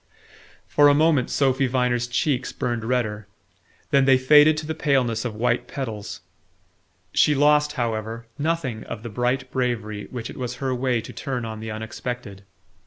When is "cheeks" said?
2.07-2.51